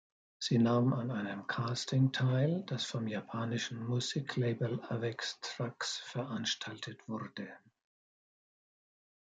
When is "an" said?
0.93-1.11